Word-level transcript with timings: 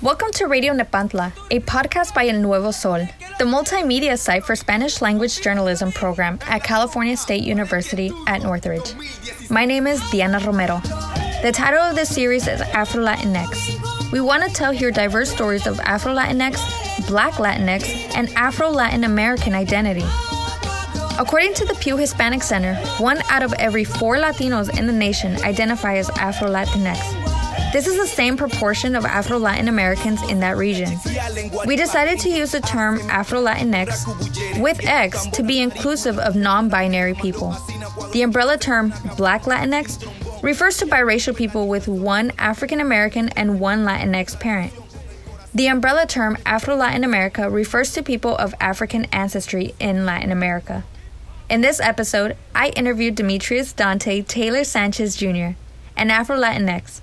Welcome 0.00 0.30
to 0.34 0.46
Radio 0.46 0.74
Nepantla, 0.74 1.32
a 1.50 1.58
podcast 1.58 2.14
by 2.14 2.28
El 2.28 2.38
Nuevo 2.40 2.70
Sol, 2.70 3.00
the 3.40 3.44
multimedia 3.44 4.16
site 4.16 4.44
for 4.44 4.54
Spanish 4.54 5.02
language 5.02 5.40
journalism 5.40 5.90
program 5.90 6.38
at 6.42 6.62
California 6.62 7.16
State 7.16 7.42
University 7.42 8.12
at 8.28 8.42
Northridge. 8.42 8.94
My 9.50 9.64
name 9.64 9.88
is 9.88 10.00
Diana 10.12 10.38
Romero. 10.38 10.78
The 11.42 11.50
title 11.52 11.80
of 11.80 11.96
this 11.96 12.14
series 12.14 12.46
is 12.46 12.60
Afro 12.60 13.04
Latinx. 13.04 14.12
We 14.12 14.20
want 14.20 14.44
to 14.44 14.50
tell 14.50 14.70
here 14.70 14.92
diverse 14.92 15.32
stories 15.32 15.66
of 15.66 15.80
Afro 15.80 16.14
Latinx, 16.14 17.08
Black 17.08 17.34
Latinx, 17.34 18.14
and 18.14 18.28
Afro 18.36 18.70
Latin 18.70 19.02
American 19.02 19.52
identity. 19.52 20.06
According 21.18 21.54
to 21.54 21.64
the 21.64 21.74
Pew 21.80 21.96
Hispanic 21.96 22.44
Center, 22.44 22.76
one 22.98 23.20
out 23.30 23.42
of 23.42 23.52
every 23.54 23.82
four 23.82 24.14
Latinos 24.14 24.78
in 24.78 24.86
the 24.86 24.92
nation 24.92 25.42
identify 25.42 25.96
as 25.96 26.08
Afro 26.10 26.46
Latinx. 26.46 27.17
This 27.70 27.86
is 27.86 27.98
the 27.98 28.06
same 28.06 28.38
proportion 28.38 28.96
of 28.96 29.04
Afro 29.04 29.36
Latin 29.38 29.68
Americans 29.68 30.22
in 30.30 30.40
that 30.40 30.56
region. 30.56 30.98
We 31.66 31.76
decided 31.76 32.18
to 32.20 32.30
use 32.30 32.52
the 32.52 32.60
term 32.60 32.98
Afro 33.10 33.44
Latinx 33.44 34.58
with 34.58 34.84
X 34.86 35.26
to 35.28 35.42
be 35.42 35.60
inclusive 35.60 36.18
of 36.18 36.34
non 36.34 36.70
binary 36.70 37.12
people. 37.12 37.54
The 38.12 38.22
umbrella 38.22 38.56
term 38.56 38.94
Black 39.18 39.42
Latinx 39.42 40.42
refers 40.42 40.78
to 40.78 40.86
biracial 40.86 41.36
people 41.36 41.68
with 41.68 41.88
one 41.88 42.32
African 42.38 42.80
American 42.80 43.28
and 43.30 43.60
one 43.60 43.84
Latinx 43.84 44.40
parent. 44.40 44.72
The 45.54 45.66
umbrella 45.66 46.06
term 46.06 46.38
Afro 46.46 46.74
Latin 46.74 47.04
America 47.04 47.50
refers 47.50 47.92
to 47.92 48.02
people 48.02 48.34
of 48.36 48.54
African 48.60 49.04
ancestry 49.06 49.74
in 49.78 50.06
Latin 50.06 50.32
America. 50.32 50.84
In 51.50 51.60
this 51.60 51.80
episode, 51.80 52.36
I 52.54 52.68
interviewed 52.70 53.14
Demetrius 53.14 53.74
Dante 53.74 54.22
Taylor 54.22 54.64
Sanchez 54.64 55.16
Jr., 55.16 55.50
an 55.96 56.10
Afro 56.10 56.38
Latinx. 56.38 57.02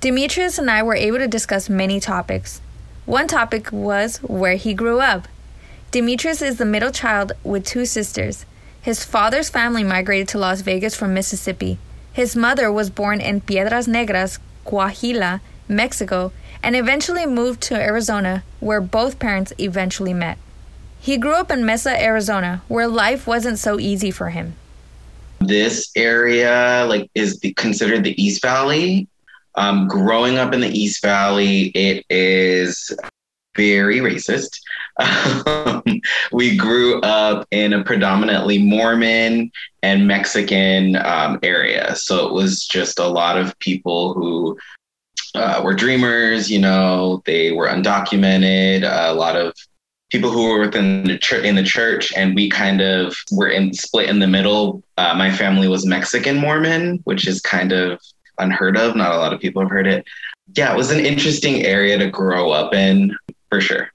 Demetrius 0.00 0.58
and 0.58 0.70
I 0.70 0.82
were 0.82 0.94
able 0.94 1.18
to 1.18 1.26
discuss 1.26 1.70
many 1.70 2.00
topics. 2.00 2.60
One 3.06 3.26
topic 3.26 3.72
was 3.72 4.18
where 4.18 4.56
he 4.56 4.74
grew 4.74 5.00
up. 5.00 5.26
Demetrius 5.90 6.42
is 6.42 6.58
the 6.58 6.66
middle 6.66 6.90
child 6.90 7.32
with 7.42 7.64
two 7.64 7.86
sisters. 7.86 8.44
His 8.82 9.04
father's 9.04 9.48
family 9.48 9.82
migrated 9.82 10.28
to 10.28 10.38
Las 10.38 10.60
Vegas 10.60 10.94
from 10.94 11.14
Mississippi. 11.14 11.78
His 12.12 12.36
mother 12.36 12.70
was 12.70 12.90
born 12.90 13.22
in 13.22 13.40
Piedras 13.40 13.88
Negras, 13.88 14.38
Coahuila, 14.66 15.40
Mexico, 15.66 16.30
and 16.62 16.76
eventually 16.76 17.24
moved 17.24 17.62
to 17.62 17.74
Arizona, 17.74 18.44
where 18.60 18.82
both 18.82 19.18
parents 19.18 19.54
eventually 19.58 20.12
met. 20.12 20.36
He 21.00 21.16
grew 21.16 21.34
up 21.34 21.50
in 21.50 21.64
Mesa, 21.64 22.00
Arizona, 22.02 22.62
where 22.68 22.86
life 22.86 23.26
wasn't 23.26 23.58
so 23.58 23.80
easy 23.80 24.10
for 24.10 24.28
him. 24.28 24.56
This 25.40 25.90
area 25.96 26.84
like 26.86 27.10
is 27.14 27.40
the, 27.40 27.54
considered 27.54 28.04
the 28.04 28.20
East 28.22 28.42
Valley 28.42 29.08
um, 29.56 29.88
growing 29.88 30.38
up 30.38 30.52
in 30.52 30.60
the 30.60 30.68
East 30.68 31.02
Valley, 31.02 31.66
it 31.74 32.04
is 32.10 32.90
very 33.56 33.98
racist. 33.98 34.60
Um, 34.98 35.82
we 36.32 36.56
grew 36.56 37.02
up 37.02 37.46
in 37.50 37.74
a 37.74 37.84
predominantly 37.84 38.56
Mormon 38.56 39.50
and 39.82 40.08
Mexican 40.08 40.96
um, 40.96 41.38
area. 41.42 41.94
So 41.96 42.26
it 42.26 42.32
was 42.32 42.66
just 42.66 42.98
a 42.98 43.06
lot 43.06 43.36
of 43.36 43.58
people 43.58 44.14
who 44.14 44.56
uh, 45.34 45.60
were 45.62 45.74
dreamers, 45.74 46.50
you 46.50 46.58
know, 46.58 47.22
they 47.26 47.52
were 47.52 47.68
undocumented, 47.68 48.84
a 48.84 49.12
lot 49.12 49.36
of 49.36 49.52
people 50.10 50.30
who 50.30 50.48
were 50.48 50.60
within 50.60 51.04
the 51.04 51.18
church 51.18 51.44
in 51.44 51.56
the 51.56 51.62
church 51.62 52.12
and 52.16 52.34
we 52.34 52.48
kind 52.48 52.80
of 52.80 53.14
were 53.32 53.48
in 53.48 53.72
split 53.72 54.08
in 54.08 54.18
the 54.18 54.26
middle 54.26 54.82
uh, 54.98 55.14
my 55.14 55.30
family 55.30 55.66
was 55.68 55.84
mexican 55.84 56.36
mormon 56.36 57.00
which 57.04 57.26
is 57.26 57.40
kind 57.40 57.72
of 57.72 58.00
unheard 58.38 58.76
of. 58.76 58.96
Not 58.96 59.12
a 59.12 59.18
lot 59.18 59.32
of 59.32 59.40
people 59.40 59.62
have 59.62 59.70
heard 59.70 59.86
it. 59.86 60.06
Yeah, 60.54 60.72
it 60.72 60.76
was 60.76 60.90
an 60.90 61.04
interesting 61.04 61.64
area 61.64 61.98
to 61.98 62.10
grow 62.10 62.50
up 62.50 62.74
in 62.74 63.16
for 63.50 63.60
sure. 63.60 63.90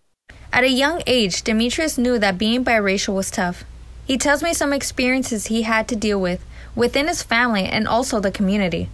At 0.53 0.63
a 0.63 0.69
young 0.69 1.01
age, 1.07 1.43
Demetrius 1.43 1.97
knew 1.97 2.19
that 2.19 2.37
being 2.37 2.65
biracial 2.65 3.15
was 3.15 3.31
tough. 3.31 3.63
He 4.05 4.17
tells 4.17 4.43
me 4.43 4.53
some 4.53 4.73
experiences 4.73 5.47
he 5.47 5.61
had 5.61 5.87
to 5.87 5.95
deal 5.95 6.19
with 6.19 6.43
within 6.75 7.07
his 7.07 7.23
family 7.23 7.63
and 7.63 7.87
also 7.87 8.19
the 8.19 8.31
community. 8.31 8.89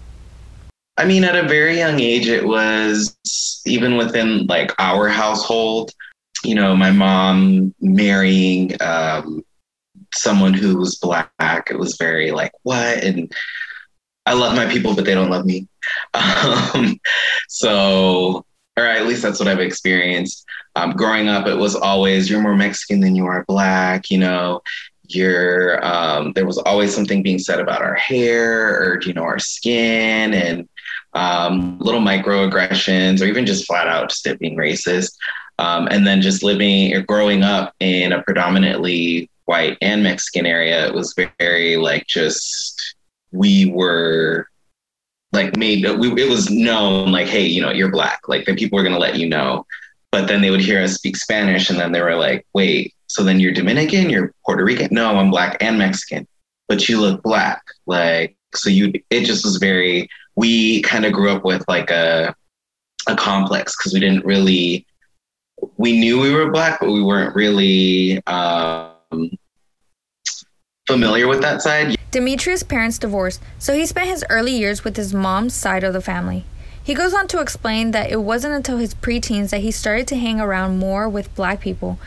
I 0.97 1.05
mean, 1.05 1.23
at 1.23 1.35
a 1.35 1.47
very 1.47 1.77
young 1.77 1.99
age, 1.99 2.27
it 2.27 2.45
was 2.45 3.15
even 3.65 3.97
within 3.97 4.47
like 4.47 4.73
our 4.79 5.07
household, 5.07 5.91
you 6.43 6.55
know, 6.55 6.75
my 6.75 6.91
mom 6.91 7.73
marrying 7.81 8.79
um, 8.81 9.43
someone 10.13 10.53
who 10.53 10.77
was 10.77 10.95
black. 10.95 11.69
It 11.69 11.77
was 11.77 11.97
very 11.97 12.31
like, 12.31 12.51
what? 12.63 13.03
And 13.03 13.31
I 14.27 14.33
love 14.33 14.55
my 14.55 14.65
people, 14.65 14.93
but 14.93 15.05
they 15.05 15.13
don't 15.13 15.29
love 15.29 15.45
me. 15.45 15.67
Um, 16.13 16.99
so, 17.47 18.45
or 18.75 18.83
at 18.83 19.07
least 19.07 19.21
that's 19.21 19.39
what 19.39 19.47
I've 19.47 19.61
experienced. 19.61 20.45
Um, 20.75 20.91
growing 20.91 21.29
up, 21.29 21.47
it 21.47 21.55
was 21.55 21.75
always 21.75 22.29
you're 22.29 22.41
more 22.41 22.55
Mexican 22.55 22.99
than 22.99 23.15
you 23.15 23.25
are 23.25 23.45
black. 23.47 24.11
You 24.11 24.17
know, 24.17 24.61
you're 25.07 25.83
um, 25.85 26.33
there 26.33 26.45
was 26.45 26.57
always 26.57 26.93
something 26.93 27.23
being 27.23 27.39
said 27.39 27.61
about 27.61 27.81
our 27.81 27.95
hair 27.95 28.75
or 28.75 29.01
you 29.03 29.13
know 29.13 29.23
our 29.23 29.39
skin 29.39 30.33
and 30.33 30.67
um, 31.13 31.79
little 31.79 32.01
microaggressions 32.01 33.21
or 33.21 33.25
even 33.25 33.45
just 33.45 33.65
flat 33.65 33.87
out 33.87 34.09
just 34.09 34.27
it 34.27 34.39
being 34.39 34.57
racist. 34.57 35.15
Um, 35.57 35.87
and 35.89 36.05
then 36.05 36.21
just 36.21 36.43
living 36.43 36.93
or 36.93 37.01
growing 37.01 37.43
up 37.43 37.73
in 37.79 38.11
a 38.11 38.21
predominantly 38.21 39.31
white 39.45 39.77
and 39.81 40.03
Mexican 40.03 40.45
area, 40.45 40.85
it 40.85 40.93
was 40.93 41.15
very 41.39 41.77
like 41.77 42.05
just 42.05 42.96
we 43.31 43.71
were 43.71 44.47
like 45.33 45.57
made 45.57 45.83
we, 45.97 46.11
it 46.21 46.29
was 46.29 46.49
known 46.49 47.11
like 47.11 47.27
hey 47.27 47.45
you 47.45 47.61
know 47.61 47.71
you're 47.71 47.91
black. 47.91 48.21
Like 48.27 48.45
the 48.45 48.55
people 48.55 48.77
were 48.77 48.83
going 48.83 48.95
to 48.95 48.99
let 48.99 49.17
you 49.17 49.27
know. 49.27 49.65
But 50.11 50.27
then 50.27 50.41
they 50.41 50.51
would 50.51 50.61
hear 50.61 50.81
us 50.81 50.93
speak 50.93 51.17
spanish 51.17 51.69
and 51.69 51.79
then 51.79 51.91
they 51.91 52.01
were 52.01 52.15
like 52.15 52.45
wait 52.53 52.93
so 53.07 53.23
then 53.23 53.39
you're 53.39 53.53
dominican 53.53 54.09
you're 54.09 54.33
puerto 54.45 54.63
rican? 54.63 54.89
No 54.91 55.17
i'm 55.17 55.29
black 55.29 55.57
and 55.61 55.77
mexican 55.77 56.27
but 56.67 56.87
you 56.87 56.99
look 56.99 57.23
black. 57.23 57.63
Like 57.85 58.35
so 58.55 58.69
you 58.69 58.93
it 59.09 59.25
just 59.25 59.43
was 59.43 59.57
very 59.57 60.09
we 60.35 60.81
kind 60.83 61.05
of 61.05 61.13
grew 61.13 61.31
up 61.31 61.43
with 61.43 61.63
like 61.67 61.89
a 61.91 62.35
a 63.07 63.15
complex 63.15 63.75
because 63.75 63.93
we 63.93 63.99
didn't 63.99 64.25
really 64.25 64.85
we 65.77 65.97
knew 65.97 66.19
we 66.19 66.33
were 66.33 66.51
black 66.51 66.79
but 66.79 66.91
we 66.91 67.01
weren't 67.01 67.35
really 67.35 68.21
um 68.27 69.29
familiar 70.87 71.27
with 71.27 71.41
that 71.41 71.61
side 71.61 71.97
Demetrius' 72.09 72.63
parents 72.63 72.97
divorced, 72.97 73.41
so 73.59 73.73
he 73.73 73.85
spent 73.85 74.07
his 74.07 74.25
early 74.29 74.53
years 74.53 74.83
with 74.83 74.95
his 74.95 75.13
mom's 75.13 75.53
side 75.53 75.83
of 75.83 75.93
the 75.93 76.01
family. 76.01 76.45
He 76.81 76.93
goes 76.93 77.13
on 77.13 77.27
to 77.27 77.41
explain 77.41 77.91
that 77.91 78.09
it 78.09 78.21
wasn't 78.21 78.53
until 78.53 78.77
his 78.77 78.95
preteens 78.95 79.49
that 79.49 79.59
he 79.59 79.71
started 79.71 80.07
to 80.07 80.15
hang 80.15 80.39
around 80.39 80.79
more 80.79 81.09
with 81.09 81.35
black 81.35 81.59
people 81.59 81.99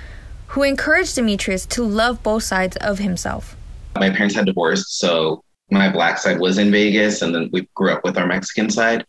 who 0.48 0.62
encouraged 0.62 1.14
Demetrius 1.14 1.66
to 1.66 1.84
love 1.84 2.22
both 2.22 2.44
sides 2.44 2.78
of 2.78 2.98
himself. 2.98 3.56
My 3.94 4.08
parents 4.08 4.34
had 4.34 4.46
divorced, 4.46 4.98
so 4.98 5.44
my 5.70 5.92
black 5.92 6.16
side 6.16 6.40
was 6.40 6.56
in 6.56 6.72
Vegas, 6.72 7.20
and 7.20 7.34
then 7.34 7.50
we 7.52 7.68
grew 7.74 7.92
up 7.92 8.02
with 8.02 8.16
our 8.16 8.26
Mexican 8.26 8.70
side. 8.70 9.04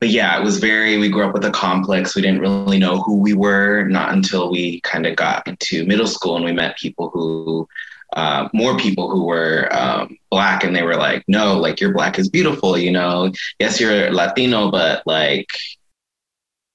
But 0.00 0.10
yeah, 0.10 0.38
it 0.38 0.44
was 0.44 0.58
very, 0.58 0.98
we 0.98 1.08
grew 1.08 1.24
up 1.24 1.32
with 1.32 1.44
a 1.44 1.50
complex. 1.50 2.16
We 2.16 2.20
didn't 2.20 2.40
really 2.40 2.78
know 2.78 3.00
who 3.00 3.16
we 3.16 3.32
were, 3.32 3.84
not 3.84 4.12
until 4.12 4.50
we 4.50 4.80
kind 4.80 5.06
of 5.06 5.16
got 5.16 5.46
into 5.46 5.86
middle 5.86 6.06
school 6.06 6.36
and 6.36 6.44
we 6.44 6.52
met 6.52 6.76
people 6.76 7.10
who 7.10 7.66
uh, 8.14 8.48
more 8.52 8.76
people 8.76 9.10
who 9.10 9.24
were 9.24 9.68
um, 9.72 10.16
black 10.30 10.64
and 10.64 10.74
they 10.74 10.82
were 10.82 10.96
like 10.96 11.24
no 11.28 11.58
like 11.58 11.80
your 11.80 11.92
black 11.92 12.18
is 12.18 12.28
beautiful 12.28 12.78
you 12.78 12.90
know? 12.90 13.30
Yes 13.58 13.80
you're 13.80 14.12
latino 14.12 14.70
but 14.70 15.02
like 15.06 15.48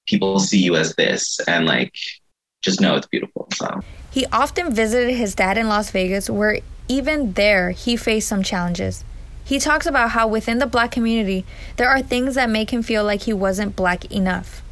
people 0.06 0.38
see 0.38 0.58
you 0.58 0.76
as 0.76 0.94
this 0.96 1.40
and 1.46 1.66
like 1.66 1.92
just 2.62 2.80
know 2.80 2.96
it's 2.96 3.06
beautiful 3.06 3.48
so. 3.54 3.80
He 4.10 4.26
often 4.26 4.74
visited 4.74 5.14
his 5.14 5.34
dad 5.34 5.58
in 5.58 5.68
las 5.68 5.90
vegas 5.90 6.28
where 6.28 6.60
even 6.88 7.32
there 7.32 7.70
he 7.70 7.96
faced 7.96 8.28
some 8.28 8.42
challenges. 8.42 9.04
He 9.44 9.58
talks 9.58 9.86
about 9.86 10.10
how 10.10 10.28
within 10.28 10.58
the 10.58 10.66
black 10.66 10.92
community 10.92 11.44
there 11.76 11.88
are 11.88 12.02
things 12.02 12.34
that 12.36 12.48
make 12.48 12.72
him 12.72 12.82
feel 12.82 13.04
like 13.04 13.22
he 13.22 13.32
wasn't 13.32 13.74
black 13.74 14.10
enough 14.12 14.62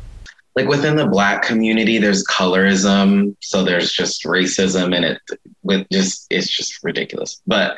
like 0.60 0.68
within 0.68 0.96
the 0.96 1.06
black 1.06 1.42
community 1.42 1.98
there's 1.98 2.26
colorism 2.26 3.34
so 3.40 3.64
there's 3.64 3.92
just 3.92 4.24
racism 4.24 4.94
and 4.94 5.04
it 5.04 5.20
with 5.62 5.86
just 5.90 6.26
it's 6.30 6.48
just 6.48 6.82
ridiculous. 6.82 7.40
But 7.46 7.76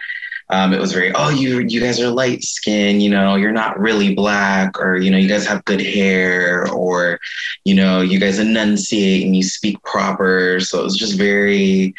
um, 0.51 0.73
it 0.75 0.81
was 0.81 0.93
very 0.93 1.13
oh 1.15 1.31
you 1.31 1.61
you 1.61 1.81
guys 1.81 2.01
are 2.01 2.11
light 2.11 2.43
skin 2.43 3.01
you 3.01 3.09
know 3.09 3.37
you're 3.37 3.53
not 3.53 3.79
really 3.79 4.15
black 4.15 4.79
or 4.79 4.97
you 4.97 5.11
know 5.11 5.17
you 5.17 5.29
guys 5.29 5.47
have 5.47 5.65
good 5.65 5.81
hair 5.81 6.69
or 6.69 7.19
you 7.65 7.75
know 7.75 8.01
you 8.01 8.19
guys 8.19 8.39
enunciate 8.39 9.25
and 9.25 9.35
you 9.37 9.43
speak 9.43 9.83
proper. 9.83 10.61
So 10.61 10.81
it 10.81 10.85
was 10.85 10.97
just 10.97 11.17
very 11.17 11.95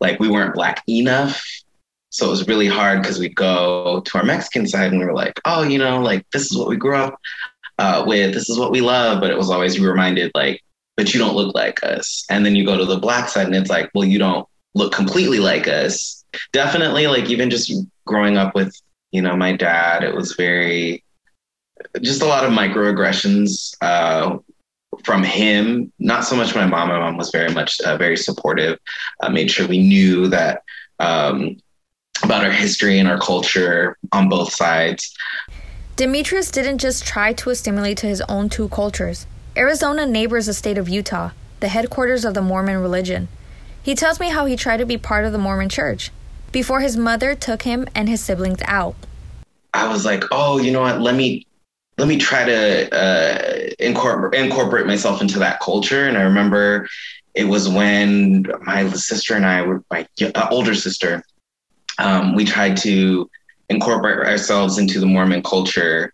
like 0.00 0.18
we 0.20 0.28
weren't 0.28 0.54
black 0.54 0.82
enough. 0.88 1.42
So 2.10 2.26
it 2.26 2.30
was 2.30 2.46
really 2.46 2.68
hard 2.68 3.02
because 3.02 3.18
we 3.18 3.28
go 3.28 4.00
to 4.04 4.18
our 4.18 4.24
Mexican 4.24 4.68
side 4.68 4.92
and 4.92 5.00
we 5.00 5.06
were 5.06 5.14
like, 5.14 5.40
oh, 5.46 5.64
you 5.64 5.78
know, 5.78 6.00
like 6.00 6.24
this 6.32 6.48
is 6.48 6.56
what 6.56 6.68
we 6.68 6.76
grew 6.76 6.96
up 6.96 7.18
uh, 7.78 8.04
with 8.06 8.34
this 8.34 8.48
is 8.48 8.58
what 8.58 8.70
we 8.70 8.80
love, 8.80 9.20
but 9.20 9.30
it 9.30 9.36
was 9.36 9.50
always 9.50 9.80
reminded 9.80 10.30
like, 10.34 10.62
but 10.96 11.12
you 11.12 11.20
don't 11.20 11.34
look 11.34 11.54
like 11.54 11.82
us. 11.82 12.24
And 12.30 12.46
then 12.46 12.54
you 12.54 12.64
go 12.64 12.76
to 12.76 12.84
the 12.84 12.98
black 12.98 13.28
side 13.28 13.46
and 13.46 13.56
it's 13.56 13.70
like, 13.70 13.90
well, 13.94 14.04
you 14.04 14.18
don't 14.18 14.46
look 14.74 14.92
completely 14.92 15.40
like 15.40 15.66
us. 15.66 16.24
Definitely, 16.52 17.06
like 17.06 17.30
even 17.30 17.50
just 17.50 17.72
growing 18.06 18.36
up 18.36 18.54
with, 18.54 18.74
you 19.12 19.22
know, 19.22 19.36
my 19.36 19.56
dad, 19.56 20.02
it 20.02 20.14
was 20.14 20.34
very 20.34 21.02
just 22.00 22.22
a 22.22 22.26
lot 22.26 22.44
of 22.44 22.52
microaggressions 22.52 23.74
uh, 23.80 24.38
from 25.04 25.22
him, 25.22 25.92
not 25.98 26.24
so 26.24 26.36
much 26.36 26.54
my 26.54 26.66
mom. 26.66 26.88
My 26.88 26.98
mom 26.98 27.16
was 27.16 27.30
very 27.30 27.52
much 27.52 27.80
uh, 27.80 27.96
very 27.96 28.16
supportive. 28.16 28.78
Uh, 29.20 29.30
made 29.30 29.50
sure 29.50 29.66
we 29.66 29.78
knew 29.78 30.28
that 30.28 30.62
um, 30.98 31.56
about 32.22 32.44
our 32.44 32.52
history 32.52 32.98
and 32.98 33.08
our 33.08 33.18
culture 33.18 33.96
on 34.12 34.28
both 34.28 34.52
sides. 34.52 35.14
Demetrius 35.96 36.50
didn't 36.50 36.78
just 36.78 37.06
try 37.06 37.32
to 37.32 37.50
assimilate 37.50 37.96
to 37.98 38.08
his 38.08 38.20
own 38.22 38.48
two 38.48 38.68
cultures. 38.68 39.28
Arizona 39.56 40.04
neighbors 40.04 40.46
the 40.46 40.52
state 40.52 40.76
of 40.76 40.88
Utah, 40.88 41.30
the 41.60 41.68
headquarters 41.68 42.24
of 42.24 42.34
the 42.34 42.42
Mormon 42.42 42.78
religion. 42.78 43.28
He 43.80 43.94
tells 43.94 44.18
me 44.18 44.30
how 44.30 44.44
he 44.46 44.56
tried 44.56 44.78
to 44.78 44.86
be 44.86 44.98
part 44.98 45.24
of 45.24 45.30
the 45.30 45.38
Mormon 45.38 45.68
church 45.68 46.10
before 46.50 46.80
his 46.80 46.96
mother 46.96 47.36
took 47.36 47.62
him 47.62 47.86
and 47.94 48.08
his 48.08 48.20
siblings 48.20 48.58
out. 48.64 48.96
I 49.72 49.86
was 49.86 50.04
like, 50.04 50.24
oh, 50.32 50.58
you 50.58 50.72
know 50.72 50.80
what? 50.80 51.00
Let 51.00 51.14
me 51.14 51.46
let 51.96 52.08
me 52.08 52.18
try 52.18 52.44
to 52.44 52.92
uh, 52.92 53.70
incorporate 53.78 54.34
incorporate 54.34 54.86
myself 54.86 55.22
into 55.22 55.38
that 55.38 55.60
culture. 55.60 56.08
And 56.08 56.18
I 56.18 56.22
remember 56.22 56.88
it 57.34 57.44
was 57.44 57.68
when 57.68 58.46
my 58.62 58.88
sister 58.90 59.36
and 59.36 59.46
I 59.46 59.62
were 59.62 59.84
my 59.92 60.08
uh, 60.20 60.48
older 60.50 60.74
sister. 60.74 61.22
Um, 61.98 62.34
we 62.34 62.44
tried 62.44 62.76
to 62.78 63.30
incorporate 63.68 64.26
ourselves 64.28 64.78
into 64.78 65.00
the 65.00 65.06
Mormon 65.06 65.42
culture, 65.42 66.12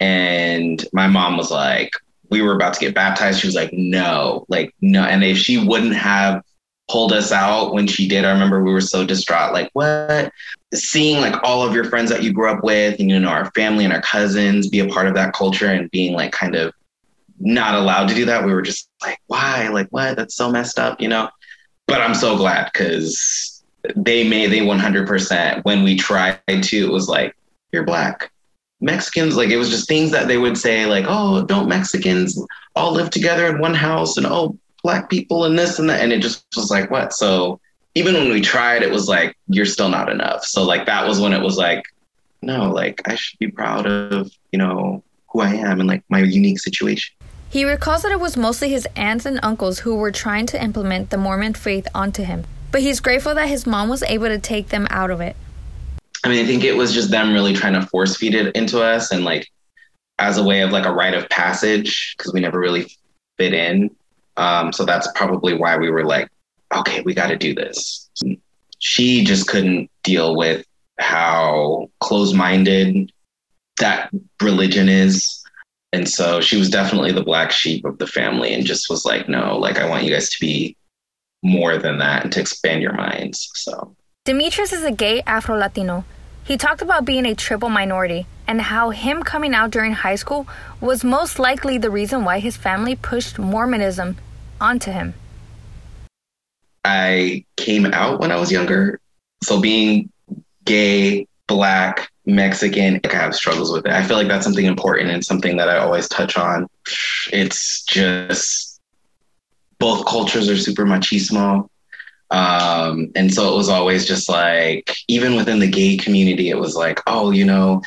and 0.00 0.84
my 0.92 1.06
mom 1.06 1.36
was 1.36 1.50
like, 1.50 1.90
we 2.30 2.42
were 2.42 2.54
about 2.54 2.74
to 2.74 2.80
get 2.80 2.94
baptized. 2.94 3.40
She 3.40 3.46
was 3.46 3.54
like, 3.54 3.72
no, 3.72 4.46
like 4.48 4.74
no. 4.80 5.02
And 5.04 5.22
if 5.22 5.36
she 5.36 5.64
wouldn't 5.64 5.94
have 5.94 6.42
pulled 6.92 7.12
us 7.12 7.32
out 7.32 7.72
when 7.72 7.86
she 7.86 8.06
did. 8.06 8.24
I 8.24 8.32
remember 8.32 8.62
we 8.62 8.72
were 8.72 8.80
so 8.80 9.04
distraught, 9.04 9.52
like, 9.52 9.70
what? 9.72 10.30
Seeing 10.74 11.20
like 11.20 11.34
all 11.42 11.66
of 11.66 11.74
your 11.74 11.84
friends 11.84 12.10
that 12.10 12.22
you 12.22 12.32
grew 12.32 12.50
up 12.50 12.62
with 12.62 13.00
and, 13.00 13.10
you 13.10 13.18
know, 13.18 13.28
our 13.28 13.50
family 13.52 13.84
and 13.84 13.92
our 13.92 14.02
cousins 14.02 14.68
be 14.68 14.80
a 14.80 14.88
part 14.88 15.06
of 15.06 15.14
that 15.14 15.32
culture 15.32 15.66
and 15.66 15.90
being 15.90 16.12
like 16.12 16.32
kind 16.32 16.54
of 16.54 16.72
not 17.40 17.74
allowed 17.74 18.08
to 18.08 18.14
do 18.14 18.26
that. 18.26 18.44
We 18.44 18.52
were 18.52 18.62
just 18.62 18.88
like, 19.02 19.18
why? 19.26 19.68
Like, 19.68 19.88
what? 19.88 20.16
That's 20.16 20.34
so 20.34 20.50
messed 20.50 20.78
up, 20.78 21.00
you 21.00 21.08
know? 21.08 21.30
But 21.86 22.00
I'm 22.00 22.14
so 22.14 22.36
glad 22.36 22.70
because 22.72 23.51
they 23.96 24.28
made, 24.28 24.48
they 24.48 24.60
100% 24.60 25.64
when 25.64 25.82
we 25.82 25.96
tried 25.96 26.40
to, 26.46 26.76
it 26.76 26.90
was 26.90 27.08
like, 27.08 27.34
you're 27.72 27.84
black. 27.84 28.30
Mexicans, 28.80 29.36
like 29.36 29.50
it 29.50 29.56
was 29.56 29.70
just 29.70 29.88
things 29.88 30.10
that 30.10 30.28
they 30.28 30.38
would 30.38 30.58
say, 30.58 30.86
like, 30.86 31.04
oh, 31.08 31.44
don't 31.44 31.68
Mexicans 31.68 32.40
all 32.74 32.92
live 32.92 33.10
together 33.10 33.46
in 33.46 33.60
one 33.60 33.74
house? 33.74 34.16
And 34.16 34.26
oh, 34.26 34.58
black 34.82 35.08
people 35.08 35.44
and 35.44 35.58
this 35.58 35.78
and 35.78 35.88
that. 35.88 36.00
And 36.00 36.12
it 36.12 36.20
just 36.20 36.44
was 36.56 36.70
like, 36.70 36.90
what? 36.90 37.12
So 37.12 37.60
even 37.94 38.14
when 38.14 38.30
we 38.30 38.40
tried, 38.40 38.82
it 38.82 38.90
was 38.90 39.08
like, 39.08 39.36
you're 39.48 39.66
still 39.66 39.88
not 39.88 40.10
enough. 40.10 40.44
So 40.44 40.64
like 40.64 40.86
that 40.86 41.06
was 41.06 41.20
when 41.20 41.32
it 41.32 41.42
was 41.42 41.56
like, 41.56 41.84
no, 42.42 42.70
like 42.70 43.00
I 43.06 43.14
should 43.14 43.38
be 43.38 43.48
proud 43.48 43.86
of, 43.86 44.32
you 44.50 44.58
know, 44.58 45.02
who 45.28 45.40
I 45.40 45.54
am 45.54 45.80
and 45.80 45.88
like 45.88 46.02
my 46.08 46.20
unique 46.20 46.58
situation. 46.58 47.14
He 47.48 47.64
recalls 47.64 48.02
that 48.02 48.12
it 48.12 48.20
was 48.20 48.36
mostly 48.36 48.70
his 48.70 48.88
aunts 48.96 49.26
and 49.26 49.38
uncles 49.42 49.80
who 49.80 49.94
were 49.94 50.10
trying 50.10 50.46
to 50.46 50.62
implement 50.62 51.10
the 51.10 51.18
Mormon 51.18 51.54
faith 51.54 51.86
onto 51.94 52.24
him, 52.24 52.44
but 52.72 52.80
he's 52.80 52.98
grateful 52.98 53.34
that 53.34 53.48
his 53.48 53.66
mom 53.66 53.88
was 53.88 54.02
able 54.04 54.26
to 54.26 54.38
take 54.38 54.70
them 54.70 54.88
out 54.90 55.10
of 55.10 55.20
it. 55.20 55.36
I 56.24 56.28
mean, 56.28 56.44
I 56.44 56.46
think 56.46 56.64
it 56.64 56.76
was 56.76 56.92
just 56.92 57.10
them 57.10 57.32
really 57.32 57.52
trying 57.52 57.74
to 57.74 57.86
force 57.86 58.16
feed 58.16 58.34
it 58.34 58.54
into 58.56 58.82
us 58.82 59.12
and 59.12 59.24
like 59.24 59.48
as 60.18 60.38
a 60.38 60.42
way 60.42 60.62
of 60.62 60.70
like 60.70 60.86
a 60.86 60.92
rite 60.92 61.14
of 61.14 61.28
passage 61.28 62.14
because 62.16 62.32
we 62.32 62.40
never 62.40 62.58
really 62.58 62.90
fit 63.38 63.52
in. 63.52 63.94
Um, 64.36 64.72
so 64.72 64.84
that's 64.84 65.08
probably 65.14 65.54
why 65.54 65.76
we 65.76 65.90
were 65.90 66.04
like, 66.04 66.28
okay, 66.74 67.02
we 67.02 67.12
got 67.12 67.28
to 67.28 67.36
do 67.36 67.54
this. 67.54 68.08
She 68.78 69.24
just 69.24 69.48
couldn't 69.48 69.90
deal 70.02 70.36
with 70.36 70.64
how 70.98 71.90
close 72.00 72.32
minded 72.32 73.12
that 73.78 74.10
religion 74.40 74.88
is. 74.88 75.44
And 75.92 76.08
so 76.08 76.40
she 76.40 76.56
was 76.56 76.70
definitely 76.70 77.12
the 77.12 77.24
black 77.24 77.50
sheep 77.50 77.84
of 77.84 77.98
the 77.98 78.06
family 78.06 78.54
and 78.54 78.64
just 78.64 78.88
was 78.88 79.04
like, 79.04 79.28
no, 79.28 79.58
like, 79.58 79.78
I 79.78 79.88
want 79.88 80.04
you 80.04 80.12
guys 80.12 80.30
to 80.30 80.40
be 80.40 80.76
more 81.42 81.78
than 81.78 81.98
that 81.98 82.24
and 82.24 82.32
to 82.32 82.40
expand 82.40 82.82
your 82.82 82.92
minds. 82.92 83.50
So 83.54 83.94
Demetrius 84.24 84.72
is 84.72 84.84
a 84.84 84.92
gay 84.92 85.22
Afro 85.22 85.56
Latino. 85.56 86.04
He 86.44 86.56
talked 86.56 86.82
about 86.82 87.04
being 87.04 87.26
a 87.26 87.34
triple 87.34 87.68
minority 87.68 88.26
and 88.46 88.60
how 88.60 88.90
him 88.90 89.22
coming 89.22 89.54
out 89.54 89.70
during 89.70 89.92
high 89.92 90.16
school 90.16 90.46
was 90.80 91.04
most 91.04 91.38
likely 91.38 91.78
the 91.78 91.90
reason 91.90 92.24
why 92.24 92.38
his 92.38 92.56
family 92.56 92.96
pushed 92.96 93.38
Mormonism 93.38 94.16
onto 94.60 94.90
him. 94.90 95.14
I 96.84 97.44
came 97.56 97.86
out 97.86 98.20
when 98.20 98.32
I 98.32 98.36
was 98.36 98.50
younger. 98.50 99.00
So 99.42 99.60
being 99.60 100.10
gay, 100.64 101.26
black, 101.46 102.10
Mexican, 102.26 103.00
I 103.04 103.14
have 103.14 103.34
struggles 103.34 103.72
with 103.72 103.86
it. 103.86 103.92
I 103.92 104.02
feel 104.02 104.16
like 104.16 104.28
that's 104.28 104.44
something 104.44 104.66
important 104.66 105.10
and 105.10 105.24
something 105.24 105.56
that 105.56 105.68
I 105.68 105.78
always 105.78 106.08
touch 106.08 106.36
on. 106.36 106.66
It's 107.32 107.84
just 107.84 108.71
both 109.82 110.06
cultures 110.06 110.48
are 110.48 110.56
super 110.56 110.84
machismo. 110.84 111.68
Um, 112.30 113.10
and 113.16 113.34
so 113.34 113.52
it 113.52 113.56
was 113.56 113.68
always 113.68 114.06
just 114.06 114.28
like, 114.28 114.94
even 115.08 115.34
within 115.34 115.58
the 115.58 115.66
gay 115.66 115.96
community, 115.96 116.50
it 116.50 116.58
was 116.58 116.76
like, 116.76 117.00
oh, 117.08 117.32
you 117.32 117.44
know, 117.44 117.82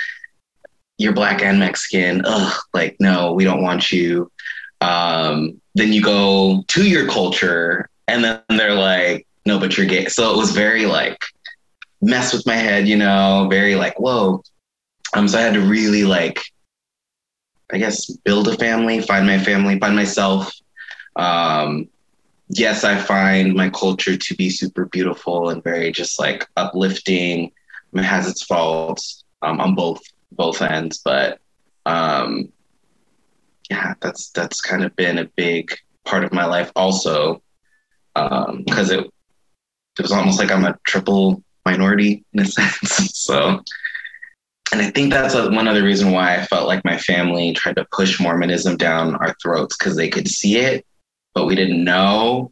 you're 0.97 1.13
black 1.13 1.42
and 1.42 1.57
Mexican. 1.57 2.21
Ugh, 2.25 2.53
like, 2.74 2.97
no, 3.00 3.31
we 3.31 3.45
don't 3.45 3.63
want 3.63 3.94
you. 3.94 4.30
Um, 4.81 5.62
then 5.74 5.94
you 5.94 6.03
go 6.03 6.65
to 6.68 6.83
your 6.86 7.07
culture 7.07 7.89
and 8.09 8.25
then 8.25 8.41
they're 8.50 8.75
like, 8.75 9.25
no, 9.45 9.57
but 9.57 9.77
you're 9.77 9.88
gay. 9.88 10.07
So 10.07 10.33
it 10.33 10.38
was 10.38 10.51
very 10.51 10.86
like, 10.86 11.18
mess 12.01 12.33
with 12.33 12.45
my 12.45 12.57
head, 12.57 12.89
you 12.89 12.98
know, 12.98 13.48
very 13.50 13.75
like, 13.75 13.98
whoa. 14.01 14.44
Um, 15.13 15.30
so 15.30 15.39
I 15.39 15.44
had 15.44 15.53
to 15.53 15.62
really 15.62 16.03
like, 16.03 16.41
I 17.71 17.77
guess, 17.77 18.12
build 18.25 18.50
a 18.50 18.57
family, 18.57 19.00
find 19.00 19.25
my 19.25 19.39
family, 19.39 19.80
find 19.80 19.95
myself. 19.95 20.53
Um, 21.15 21.89
yes, 22.50 22.83
I 22.83 22.97
find 22.97 23.56
my 23.56 23.69
culture 23.69 24.17
to 24.17 24.35
be 24.35 24.50
super 24.50 24.85
beautiful 24.85 25.50
and 25.50 25.63
very 25.63 25.91
just 25.91 26.19
like 26.19 26.47
uplifting. 26.57 27.51
It 27.94 28.03
has 28.03 28.27
its 28.27 28.44
faults 28.44 29.23
um, 29.41 29.59
on 29.62 29.75
both 29.75 30.01
both 30.31 30.62
ends, 30.62 31.01
but 31.03 31.39
um, 31.85 32.50
yeah, 33.69 33.94
that's 34.01 34.29
that's 34.31 34.62
kind 34.62 34.83
of 34.83 34.95
been 34.95 35.17
a 35.17 35.25
big 35.35 35.71
part 36.03 36.23
of 36.23 36.33
my 36.33 36.45
life 36.45 36.71
also, 36.75 37.41
because 38.13 38.91
um, 38.91 39.00
it 39.00 39.12
it 39.97 40.01
was 40.01 40.12
almost 40.12 40.39
like 40.39 40.51
I'm 40.51 40.65
a 40.65 40.77
triple 40.85 41.44
minority 41.65 42.23
in 42.33 42.41
a 42.41 42.45
sense. 42.45 43.12
so, 43.13 43.62
and 44.71 44.81
I 44.81 44.91
think 44.91 45.12
that's 45.12 45.33
a, 45.33 45.50
one 45.50 45.67
other 45.67 45.83
reason 45.83 46.12
why 46.12 46.35
I 46.35 46.45
felt 46.45 46.67
like 46.67 46.83
my 46.85 46.97
family 46.97 47.53
tried 47.53 47.77
to 47.77 47.88
push 47.91 48.19
Mormonism 48.19 48.77
down 48.77 49.15
our 49.15 49.35
throats 49.41 49.77
because 49.77 49.95
they 49.95 50.09
could 50.09 50.27
see 50.27 50.57
it, 50.57 50.85
but 51.35 51.45
we 51.45 51.53
didn't 51.53 51.83
know. 51.83 52.51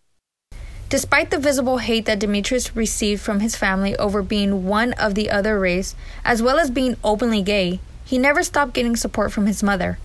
Despite 0.90 1.32
the 1.32 1.40
visible 1.40 1.80
hate 1.80 2.06
that 2.06 2.20
Demetrius 2.20 2.76
received 2.76 3.22
from 3.22 3.40
his 3.40 3.56
family 3.56 3.96
over 3.96 4.22
being 4.22 4.66
one 4.66 4.94
of 4.94 5.16
the 5.16 5.32
other 5.32 5.60
race, 5.60 5.96
as 6.24 6.44
well 6.44 6.60
as 6.60 6.70
being 6.70 6.98
openly 7.04 7.42
gay, 7.42 7.80
he 8.06 8.20
never 8.20 8.44
stopped 8.44 8.74
getting 8.74 8.96
support 8.96 9.32
from 9.32 9.48
his 9.48 9.64
mother. 9.64 9.98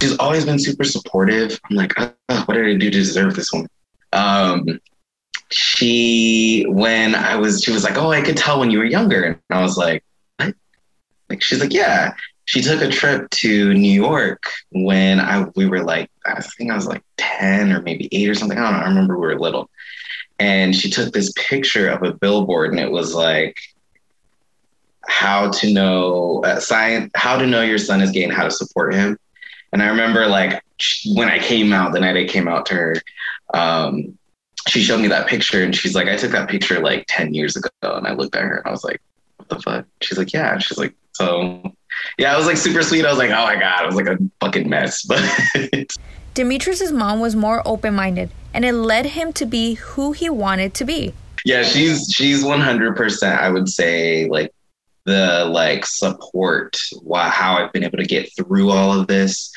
She's 0.00 0.16
always 0.18 0.44
been 0.44 0.60
super 0.60 0.84
supportive. 0.84 1.58
I'm 1.68 1.76
like, 1.76 1.92
oh, 1.98 2.42
what 2.44 2.54
did 2.54 2.66
I 2.66 2.74
do 2.74 2.78
to 2.78 2.90
deserve 2.90 3.34
this 3.34 3.52
one? 3.52 3.66
Um, 4.12 4.80
she, 5.50 6.64
when 6.68 7.14
I 7.14 7.34
was, 7.34 7.62
she 7.62 7.72
was 7.72 7.82
like, 7.82 7.96
oh, 7.96 8.12
I 8.12 8.22
could 8.22 8.36
tell 8.36 8.60
when 8.60 8.70
you 8.70 8.78
were 8.78 8.84
younger. 8.84 9.24
And 9.24 9.38
I 9.58 9.62
was 9.62 9.76
like, 9.76 10.04
what? 10.36 10.54
Like, 11.28 11.42
she's 11.42 11.60
like, 11.60 11.72
yeah. 11.72 12.14
She 12.50 12.60
took 12.60 12.82
a 12.82 12.88
trip 12.88 13.30
to 13.30 13.74
New 13.74 13.92
York 13.92 14.50
when 14.72 15.20
I, 15.20 15.46
we 15.54 15.68
were 15.68 15.84
like, 15.84 16.10
I 16.26 16.40
think 16.42 16.72
I 16.72 16.74
was 16.74 16.86
like 16.88 17.04
10 17.16 17.70
or 17.70 17.80
maybe 17.80 18.08
eight 18.10 18.28
or 18.28 18.34
something. 18.34 18.58
I 18.58 18.62
don't 18.62 18.72
know. 18.72 18.86
I 18.86 18.88
remember 18.88 19.16
we 19.16 19.28
were 19.28 19.38
little 19.38 19.70
and 20.40 20.74
she 20.74 20.90
took 20.90 21.12
this 21.12 21.32
picture 21.36 21.88
of 21.88 22.02
a 22.02 22.12
billboard 22.14 22.70
and 22.70 22.80
it 22.80 22.90
was 22.90 23.14
like 23.14 23.56
how 25.06 25.50
to 25.50 25.72
know 25.72 26.42
uh, 26.44 26.58
science 26.58 27.10
how 27.14 27.38
to 27.38 27.46
know 27.46 27.62
your 27.62 27.78
son 27.78 28.00
is 28.00 28.10
gay 28.10 28.24
and 28.24 28.32
how 28.32 28.44
to 28.44 28.50
support 28.50 28.94
him 28.94 29.16
and 29.72 29.82
i 29.82 29.86
remember 29.86 30.26
like 30.26 30.62
when 31.14 31.28
i 31.28 31.38
came 31.38 31.72
out 31.72 31.92
the 31.92 32.00
night 32.00 32.16
i 32.16 32.24
came 32.24 32.48
out 32.48 32.66
to 32.66 32.74
her 32.74 32.96
um, 33.52 34.16
she 34.68 34.82
showed 34.82 35.00
me 35.00 35.08
that 35.08 35.26
picture 35.26 35.62
and 35.62 35.76
she's 35.76 35.94
like 35.94 36.08
i 36.08 36.16
took 36.16 36.32
that 36.32 36.48
picture 36.48 36.80
like 36.80 37.04
10 37.08 37.34
years 37.34 37.56
ago 37.56 37.68
and 37.82 38.06
i 38.06 38.12
looked 38.12 38.34
at 38.34 38.42
her 38.42 38.56
and 38.58 38.66
i 38.66 38.70
was 38.70 38.82
like 38.82 39.00
what 39.36 39.48
the 39.48 39.60
fuck 39.60 39.86
she's 40.00 40.18
like 40.18 40.32
yeah 40.32 40.52
And 40.52 40.62
she's 40.62 40.78
like 40.78 40.94
so 41.12 41.74
yeah 42.18 42.34
it 42.34 42.36
was 42.36 42.46
like 42.46 42.56
super 42.56 42.82
sweet 42.82 43.04
i 43.04 43.08
was 43.08 43.18
like 43.18 43.30
oh 43.30 43.44
my 43.44 43.56
god 43.56 43.82
it 43.82 43.86
was 43.86 43.96
like 43.96 44.06
a 44.06 44.18
fucking 44.40 44.68
mess 44.68 45.02
but 45.08 45.18
demetrius's 46.34 46.92
mom 46.92 47.20
was 47.20 47.34
more 47.34 47.62
open-minded 47.66 48.30
and 48.52 48.64
it 48.64 48.72
led 48.72 49.06
him 49.06 49.32
to 49.34 49.46
be 49.46 49.74
who 49.74 50.12
he 50.12 50.28
wanted 50.28 50.74
to 50.74 50.84
be. 50.84 51.14
Yeah, 51.44 51.62
she's 51.62 52.12
she's 52.12 52.44
100% 52.44 53.38
I 53.38 53.48
would 53.48 53.68
say 53.68 54.28
like 54.28 54.52
the 55.06 55.46
like 55.46 55.86
support 55.86 56.76
why 57.02 57.28
how 57.28 57.54
I've 57.54 57.72
been 57.72 57.84
able 57.84 57.98
to 57.98 58.04
get 58.04 58.30
through 58.36 58.70
all 58.70 58.98
of 58.98 59.06
this, 59.06 59.50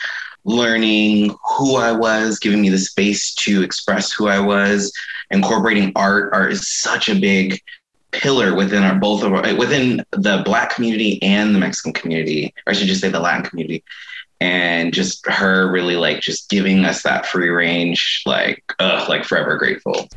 learning 0.46 1.36
who 1.58 1.76
I 1.76 1.92
was, 1.92 2.40
giving 2.40 2.62
me 2.62 2.70
the 2.70 2.78
space 2.78 3.34
to 3.36 3.64
express 3.64 4.12
who 4.12 4.28
I 4.28 4.40
was, 4.40 4.94
incorporating 5.32 5.92
art. 5.96 6.32
Art 6.34 6.54
is 6.54 6.70
such 6.70 7.10
a 7.10 7.20
big 7.20 7.60
pillar 8.14 8.56
within 8.56 8.84
our 8.84 8.96
both 8.96 9.24
of 9.24 9.34
our 9.34 9.46
eh, 9.46 9.54
within 9.54 10.06
the 10.12 10.42
black 10.46 10.70
community 10.74 11.22
and 11.22 11.54
the 11.54 11.60
Mexican 11.60 11.94
community, 11.94 12.54
or 12.66 12.72
I 12.72 12.74
should 12.74 12.88
just 12.88 13.02
say 13.02 13.10
the 13.10 13.20
Latin 13.20 13.44
community. 13.44 13.84
and 14.40 14.94
just 14.94 15.26
her 15.28 15.72
really 15.72 15.96
like 15.96 16.20
just 16.20 16.50
giving 16.50 16.84
us 16.84 17.04
that 17.04 17.26
free 17.26 17.50
range, 17.50 18.24
like, 18.26 18.62
ugh, 18.80 19.08
like 19.08 19.24
forever 19.24 19.58
grateful. 19.58 20.10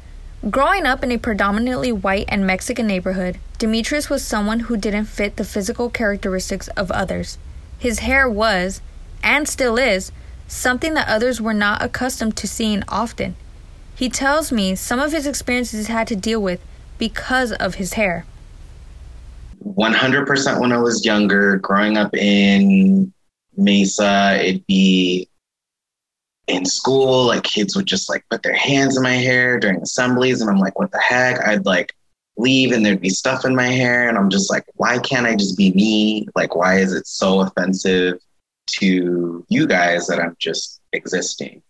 Growing 0.51 0.85
up 0.85 1.05
in 1.05 1.13
a 1.13 1.19
predominantly 1.19 1.93
white 1.93 2.27
and 2.29 2.47
Mexican 2.47 2.87
neighborhood, 2.87 3.39
Demetrius 3.59 4.11
was 4.11 4.25
someone 4.25 4.61
who 4.61 4.77
didn't 4.77 5.05
fit 5.07 5.37
the 5.37 5.45
physical 5.45 5.91
characteristics 5.91 6.69
of 6.69 6.91
others. 6.91 7.39
His 7.79 8.01
hair 8.01 8.29
was, 8.29 8.81
and 9.23 9.49
still 9.49 9.77
is, 9.79 10.11
something 10.49 10.95
that 10.95 11.09
others 11.09 11.41
were 11.41 11.55
not 11.55 11.83
accustomed 11.83 12.37
to 12.37 12.49
seeing 12.49 12.83
often. 12.89 13.37
He 13.95 14.09
tells 14.09 14.51
me 14.51 14.75
some 14.75 15.01
of 15.01 15.13
his 15.13 15.27
experiences 15.27 15.87
had 15.87 16.07
to 16.09 16.17
deal 16.17 16.41
with 16.41 16.61
because 16.99 17.53
of 17.53 17.77
his 17.77 17.95
hair. 17.95 18.25
100% 19.65 20.61
when 20.61 20.73
I 20.73 20.79
was 20.79 21.05
younger, 21.05 21.57
growing 21.57 21.97
up 21.97 22.15
in 22.15 23.13
Mesa, 23.57 24.39
it'd 24.41 24.67
be 24.67 25.29
in 26.47 26.65
school, 26.65 27.27
like 27.27 27.43
kids 27.43 27.75
would 27.77 27.87
just 27.87 28.09
like 28.09 28.25
put 28.31 28.43
their 28.43 28.55
hands 28.55 28.97
in 28.97 29.03
my 29.03 29.15
hair 29.15 29.59
during 29.59 29.83
assemblies. 29.83 30.41
And 30.41 30.51
I'm 30.51 30.59
like, 30.59 30.79
what 30.79 30.93
the 30.93 31.01
heck? 31.01 31.41
I'd 31.47 31.67
like 31.67 31.93
leave 32.37 32.73
and 32.73 32.85
there'd 32.85 33.01
be 33.01 33.09
stuff 33.09 33.45
in 33.45 33.57
my 33.57 33.69
hair. 33.69 34.09
And 34.09 34.17
I'm 34.17 34.31
just 34.31 34.51
like, 34.51 34.65
why 34.75 34.99
can't 34.99 35.27
I 35.27 35.35
just 35.35 35.57
be 35.57 35.73
me? 35.73 36.29
Like, 36.37 36.55
why 36.55 36.79
is 36.79 36.93
it 36.93 37.07
so 37.07 37.41
offensive 37.41 38.19
to 38.79 39.45
you 39.49 39.67
guys 39.67 40.07
that 40.07 40.21
I'm 40.21 40.37
just 40.39 40.81
existing? 40.93 41.63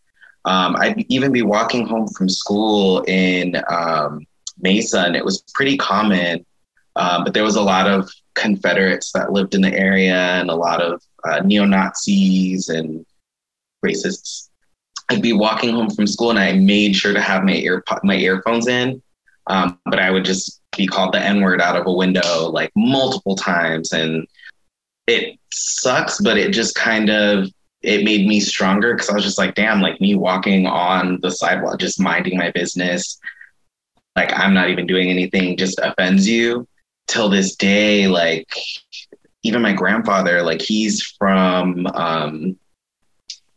Um, 0.45 0.76
I'd 0.76 1.04
even 1.09 1.33
be 1.33 1.42
walking 1.42 1.87
home 1.87 2.09
from 2.09 2.28
school 2.28 3.02
in 3.09 3.56
um, 3.68 4.26
And 4.64 5.16
it 5.16 5.25
was 5.25 5.42
pretty 5.54 5.76
common. 5.76 6.44
Um, 6.96 7.25
but 7.25 7.34
there 7.34 7.44
was 7.44 7.56
a 7.56 7.62
lot 7.62 7.88
of 7.88 8.10
Confederates 8.34 9.12
that 9.12 9.32
lived 9.32 9.54
in 9.54 9.62
the 9.62 9.72
area 9.72 10.14
and 10.14 10.50
a 10.50 10.54
lot 10.54 10.82
of 10.82 11.02
uh, 11.25 11.40
neo 11.40 11.64
Nazis 11.64 12.68
and 12.68 13.04
racists 13.84 14.46
I'd 15.08 15.22
be 15.22 15.32
walking 15.32 15.70
home 15.70 15.90
from 15.90 16.06
school 16.06 16.30
and 16.30 16.38
I 16.38 16.52
made 16.52 16.96
sure 16.96 17.12
to 17.12 17.20
have 17.20 17.44
my 17.44 17.54
ear 17.54 17.82
my 18.02 18.16
earphones 18.16 18.66
in, 18.66 19.00
um, 19.46 19.78
but 19.84 20.00
I 20.00 20.10
would 20.10 20.25
just 20.25 20.60
be 20.76 20.86
called 20.86 21.14
the 21.14 21.20
N 21.20 21.40
word 21.42 21.60
out 21.60 21.76
of 21.76 21.86
a 21.86 21.92
window 21.92 22.48
like 22.50 22.72
multiple 22.75 23.36
times, 23.36 23.92
and 23.92 24.26
it 25.06 25.38
sucks. 25.52 26.20
But 26.20 26.38
it 26.38 26.52
just 26.52 26.75
kind 26.75 27.08
of 27.08 27.48
it 27.82 28.04
made 28.04 28.26
me 28.26 28.40
stronger 28.40 28.94
because 28.94 29.08
I 29.08 29.14
was 29.14 29.22
just 29.22 29.38
like, 29.38 29.54
damn, 29.54 29.80
like 29.80 30.00
me 30.00 30.16
walking 30.16 30.66
on 30.66 31.20
the 31.22 31.30
sidewalk, 31.30 31.78
just 31.78 32.00
minding 32.00 32.36
my 32.36 32.50
business, 32.50 33.20
like 34.16 34.32
I'm 34.32 34.54
not 34.54 34.70
even 34.70 34.87
doing 34.87 35.11
anything, 35.11 35.56
just 35.56 35.78
offends 35.82 36.28
you. 36.28 36.66
Till 37.06 37.28
this 37.28 37.54
day, 37.54 38.08
like 38.08 38.52
even 39.44 39.62
my 39.62 39.73
grandfather, 39.73 40.42
like 40.42 40.61
he's 40.61 41.02
from 41.02 41.87
um, 41.88 42.56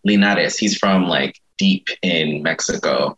Linares. 0.03 0.57
He's 0.57 0.77
from 0.77 1.07
like 1.07 1.39
deep 1.57 1.87
in 2.03 2.43
Mexico. 2.43 3.17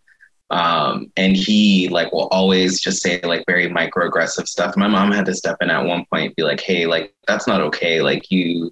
Um, 0.51 1.11
and 1.15 1.35
he 1.35 1.87
like 1.89 2.11
will 2.11 2.27
always 2.27 2.81
just 2.81 3.01
say 3.01 3.21
like 3.21 3.43
very 3.47 3.69
microaggressive 3.69 4.47
stuff. 4.47 4.75
My 4.77 4.87
mom 4.87 5.11
had 5.11 5.25
to 5.25 5.33
step 5.33 5.57
in 5.61 5.69
at 5.69 5.85
one 5.85 6.05
point, 6.11 6.35
be 6.35 6.43
like, 6.43 6.59
"Hey, 6.59 6.85
like 6.87 7.13
that's 7.25 7.47
not 7.47 7.61
okay. 7.61 8.01
Like 8.01 8.29
you, 8.31 8.71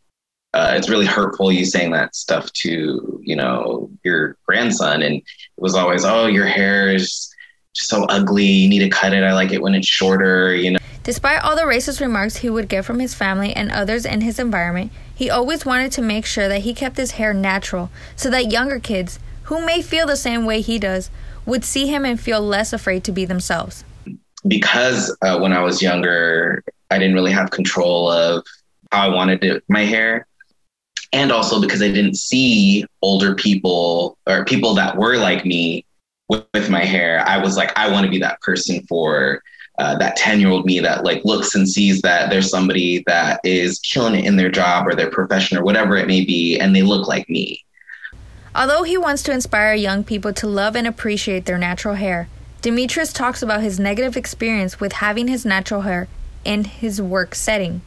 uh, 0.53 0.73
it's 0.75 0.89
really 0.89 1.05
hurtful 1.05 1.51
you 1.51 1.63
saying 1.63 1.91
that 1.91 2.15
stuff 2.15 2.51
to 2.53 3.21
you 3.23 3.35
know 3.35 3.89
your 4.03 4.38
grandson." 4.45 5.01
And 5.03 5.15
it 5.15 5.23
was 5.57 5.73
always, 5.73 6.03
"Oh, 6.03 6.27
your 6.27 6.47
hair 6.47 6.93
is 6.93 7.33
so 7.79 8.03
ugly. 8.05 8.45
You 8.45 8.69
need 8.69 8.79
to 8.79 8.89
cut 8.89 9.13
it. 9.13 9.24
I 9.24 9.33
like 9.33 9.51
it 9.51 9.62
when 9.62 9.75
it's 9.75 9.88
shorter." 9.88 10.55
You 10.55 10.71
know. 10.71 10.79
Despite 11.03 11.43
all 11.43 11.55
the 11.55 11.63
racist 11.63 12.01
remarks 12.01 12.38
he 12.38 12.50
would 12.50 12.69
get 12.69 12.86
from 12.86 13.00
his 13.00 13.15
family 13.15 13.53
and 13.53 13.71
others 13.71 14.05
in 14.05 14.21
his 14.21 14.38
environment, 14.38 14.91
he 15.15 15.29
always 15.29 15.65
wanted 15.65 15.91
to 15.93 16.01
make 16.01 16.25
sure 16.25 16.48
that 16.48 16.62
he 16.62 16.74
kept 16.74 16.98
his 16.98 17.12
hair 17.12 17.33
natural 17.33 17.89
so 18.15 18.29
that 18.29 18.51
younger 18.51 18.79
kids, 18.79 19.19
who 19.43 19.65
may 19.65 19.81
feel 19.81 20.05
the 20.05 20.15
same 20.15 20.45
way 20.45 20.62
he 20.62 20.77
does, 20.77 21.09
would 21.45 21.65
see 21.65 21.88
him 21.88 22.05
and 22.05 22.19
feel 22.19 22.41
less 22.41 22.74
afraid 22.74 23.03
to 23.05 23.12
be 23.12 23.25
themselves. 23.25 23.83
Because 24.48 25.15
uh, 25.21 25.39
when 25.39 25.51
I 25.51 25.62
was 25.62 25.81
younger, 25.81 26.63
I 26.91 27.00
didn't 27.00 27.15
really 27.15 27.31
have 27.31 27.50
control 27.50 28.12
of 28.12 28.45
how 28.91 29.09
I 29.09 29.13
wanted 29.13 29.43
it, 29.43 29.63
my 29.67 29.86
hair. 29.86 30.27
And 31.12 31.31
also 31.31 31.59
because 31.59 31.81
I 31.81 31.88
didn't 31.88 32.15
see 32.15 32.86
older 33.01 33.33
people 33.33 34.17
or 34.27 34.45
people 34.45 34.75
that 34.75 34.95
were 34.95 35.17
like 35.17 35.43
me 35.43 35.86
with, 36.29 36.45
with 36.53 36.69
my 36.69 36.86
hair, 36.86 37.24
I 37.27 37.38
was 37.38 37.57
like, 37.57 37.77
I 37.77 37.91
want 37.91 38.05
to 38.05 38.09
be 38.09 38.19
that 38.19 38.39
person 38.41 38.86
for 38.88 39.43
uh, 39.77 39.98
that 39.98 40.15
10 40.15 40.39
year 40.39 40.50
old 40.50 40.65
me 40.65 40.79
that 40.79 41.03
like 41.03 41.24
looks 41.25 41.55
and 41.55 41.67
sees 41.67 42.01
that 42.01 42.29
there's 42.29 42.50
somebody 42.50 43.03
that 43.07 43.39
is 43.43 43.79
killing 43.79 44.15
it 44.15 44.25
in 44.25 44.36
their 44.36 44.51
job 44.51 44.88
or 44.88 44.93
their 44.93 45.09
profession 45.09 45.57
or 45.57 45.63
whatever 45.63 45.95
it 45.95 46.07
may 46.07 46.24
be 46.24 46.59
and 46.59 46.75
they 46.75 46.81
look 46.81 47.07
like 47.07 47.29
me. 47.29 47.63
Although 48.55 48.83
he 48.83 48.98
wants 48.98 49.24
to 49.24 49.31
inspire 49.31 49.74
young 49.74 50.03
people 50.03 50.33
to 50.33 50.48
love 50.48 50.75
and 50.75 50.86
appreciate 50.86 51.45
their 51.45 51.57
natural 51.57 51.95
hair 51.95 52.27
demetrius 52.62 53.13
talks 53.13 53.41
about 53.41 53.62
his 53.62 53.79
negative 53.79 54.17
experience 54.17 54.79
with 54.79 54.93
having 54.93 55.27
his 55.27 55.45
natural 55.45 55.81
hair 55.81 56.07
in 56.43 56.63
his 56.63 57.01
work 57.01 57.36
setting. 57.36 57.81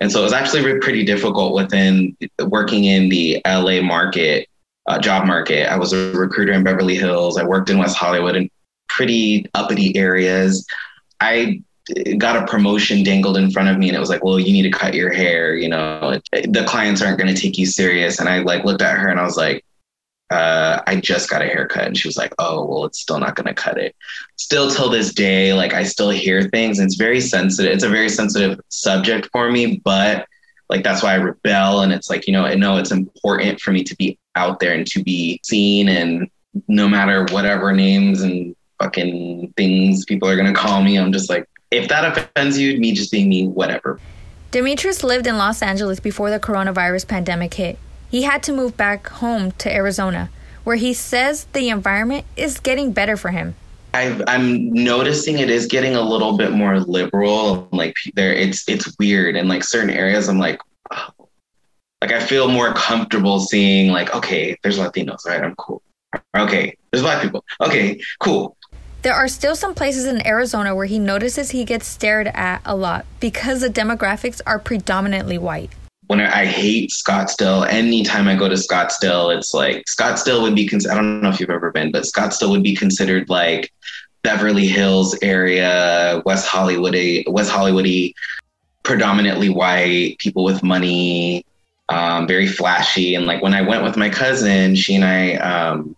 And 0.00 0.12
so 0.12 0.20
it 0.20 0.24
was 0.24 0.32
actually 0.32 0.78
pretty 0.78 1.04
difficult 1.04 1.54
within 1.54 2.16
working 2.40 2.84
in 2.84 3.08
the 3.08 3.42
la 3.44 3.80
market 3.82 4.47
uh, 4.88 4.98
job 4.98 5.26
market 5.26 5.70
i 5.70 5.76
was 5.76 5.92
a 5.92 6.12
recruiter 6.12 6.52
in 6.52 6.64
beverly 6.64 6.96
hills 6.96 7.38
i 7.38 7.44
worked 7.44 7.70
in 7.70 7.78
west 7.78 7.96
hollywood 7.96 8.36
in 8.36 8.50
pretty 8.88 9.46
uppity 9.54 9.96
areas 9.96 10.66
I 11.20 11.62
got 12.18 12.36
a 12.36 12.46
promotion 12.46 13.02
dangled 13.02 13.36
in 13.36 13.50
front 13.50 13.68
of 13.68 13.78
me 13.78 13.88
and 13.88 13.96
it 13.96 14.00
was 14.00 14.10
like, 14.10 14.22
well, 14.22 14.38
you 14.38 14.52
need 14.52 14.70
to 14.70 14.78
cut 14.78 14.94
your 14.94 15.12
hair. 15.12 15.54
You 15.54 15.68
know, 15.68 16.20
the 16.32 16.64
clients 16.66 17.02
aren't 17.02 17.18
going 17.18 17.32
to 17.34 17.40
take 17.40 17.58
you 17.58 17.66
serious. 17.66 18.20
And 18.20 18.28
I 18.28 18.40
like 18.40 18.64
looked 18.64 18.82
at 18.82 18.98
her 18.98 19.08
and 19.08 19.18
I 19.18 19.24
was 19.24 19.36
like, 19.36 19.64
uh, 20.30 20.82
I 20.86 20.96
just 20.96 21.30
got 21.30 21.40
a 21.40 21.46
haircut. 21.46 21.86
And 21.86 21.96
she 21.96 22.06
was 22.06 22.18
like, 22.18 22.34
oh, 22.38 22.66
well, 22.66 22.84
it's 22.84 23.00
still 23.00 23.18
not 23.18 23.34
going 23.34 23.46
to 23.46 23.54
cut 23.54 23.78
it. 23.78 23.96
Still 24.36 24.70
till 24.70 24.90
this 24.90 25.14
day, 25.14 25.54
like 25.54 25.72
I 25.72 25.82
still 25.84 26.10
hear 26.10 26.42
things. 26.42 26.78
And 26.78 26.86
it's 26.86 26.96
very 26.96 27.20
sensitive. 27.20 27.72
It's 27.72 27.84
a 27.84 27.88
very 27.88 28.10
sensitive 28.10 28.60
subject 28.68 29.28
for 29.32 29.50
me, 29.50 29.80
but 29.82 30.26
like 30.68 30.84
that's 30.84 31.02
why 31.02 31.12
I 31.12 31.16
rebel. 31.16 31.80
And 31.80 31.92
it's 31.92 32.10
like, 32.10 32.26
you 32.26 32.32
know, 32.32 32.44
I 32.44 32.54
know 32.54 32.76
it's 32.76 32.90
important 32.90 33.60
for 33.60 33.72
me 33.72 33.82
to 33.84 33.96
be 33.96 34.18
out 34.34 34.60
there 34.60 34.74
and 34.74 34.86
to 34.88 35.02
be 35.02 35.40
seen 35.42 35.88
and 35.88 36.28
no 36.68 36.88
matter 36.88 37.26
whatever 37.30 37.72
names 37.72 38.22
and 38.22 38.54
fucking 38.80 39.52
things 39.56 40.04
people 40.04 40.28
are 40.28 40.36
gonna 40.36 40.54
call 40.54 40.82
me. 40.82 40.96
I'm 40.96 41.12
just 41.12 41.30
like, 41.30 41.48
if 41.70 41.88
that 41.88 42.16
offends 42.16 42.58
you, 42.58 42.78
me 42.78 42.92
just 42.92 43.10
being 43.10 43.28
me, 43.28 43.46
whatever. 43.46 44.00
Demetrius 44.50 45.04
lived 45.04 45.26
in 45.26 45.36
Los 45.36 45.60
Angeles 45.60 46.00
before 46.00 46.30
the 46.30 46.40
coronavirus 46.40 47.06
pandemic 47.06 47.54
hit. 47.54 47.78
He 48.10 48.22
had 48.22 48.42
to 48.44 48.52
move 48.52 48.76
back 48.76 49.06
home 49.08 49.52
to 49.52 49.72
Arizona, 49.72 50.30
where 50.64 50.76
he 50.76 50.94
says 50.94 51.44
the 51.52 51.68
environment 51.68 52.24
is 52.36 52.58
getting 52.58 52.92
better 52.92 53.16
for 53.16 53.30
him. 53.30 53.54
I 53.98 54.34
am 54.34 54.72
noticing 54.72 55.38
it 55.38 55.50
is 55.50 55.66
getting 55.66 55.94
a 55.94 56.00
little 56.00 56.36
bit 56.36 56.52
more 56.52 56.80
liberal. 56.80 57.68
Like 57.72 57.94
there, 58.14 58.32
it's 58.32 58.68
it's 58.68 58.96
weird 58.98 59.36
in 59.36 59.48
like 59.48 59.64
certain 59.64 59.90
areas. 59.90 60.28
I'm 60.28 60.38
like, 60.38 60.60
oh. 60.90 61.10
like 62.02 62.12
I 62.12 62.20
feel 62.20 62.48
more 62.48 62.72
comfortable 62.74 63.40
seeing 63.40 63.90
like, 63.90 64.14
okay, 64.14 64.56
there's 64.62 64.78
Latinos, 64.78 65.26
right? 65.26 65.42
I'm 65.42 65.54
cool. 65.56 65.82
Okay, 66.36 66.76
there's 66.90 67.02
black 67.02 67.22
people. 67.22 67.44
Okay, 67.60 68.00
cool. 68.20 68.56
There 69.02 69.14
are 69.14 69.28
still 69.28 69.54
some 69.54 69.74
places 69.74 70.06
in 70.06 70.26
Arizona 70.26 70.74
where 70.74 70.86
he 70.86 70.98
notices 70.98 71.52
he 71.52 71.64
gets 71.64 71.86
stared 71.86 72.28
at 72.28 72.60
a 72.64 72.74
lot 72.74 73.06
because 73.20 73.60
the 73.60 73.68
demographics 73.68 74.40
are 74.44 74.58
predominantly 74.58 75.38
white. 75.38 75.70
When 76.08 76.20
I, 76.20 76.46
hate 76.46 76.90
Scottsdale, 76.90 77.68
anytime 77.68 78.28
I 78.28 78.34
go 78.34 78.48
to 78.48 78.54
Scottsdale, 78.54 79.36
it's 79.36 79.54
like 79.54 79.84
Scottsdale 79.84 80.42
would 80.42 80.54
be, 80.54 80.66
cons- 80.66 80.86
I 80.86 80.94
don't 80.94 81.20
know 81.20 81.28
if 81.28 81.38
you've 81.38 81.50
ever 81.50 81.70
been, 81.70 81.92
but 81.92 82.04
Scottsdale 82.04 82.50
would 82.50 82.62
be 82.62 82.74
considered 82.74 83.28
like 83.28 83.70
Beverly 84.22 84.66
Hills 84.66 85.16
area, 85.22 86.22
West 86.24 86.46
Hollywood, 86.46 86.96
West 87.26 87.50
Hollywoody, 87.50 88.14
predominantly 88.82 89.50
white, 89.50 90.18
people 90.18 90.44
with 90.44 90.62
money, 90.62 91.44
um, 91.90 92.26
very 92.26 92.46
flashy. 92.46 93.14
And 93.14 93.26
like 93.26 93.42
when 93.42 93.54
I 93.54 93.62
went 93.62 93.82
with 93.82 93.96
my 93.96 94.08
cousin, 94.08 94.74
she 94.74 94.94
and 94.94 95.04
I 95.04 95.34
um, 95.34 95.96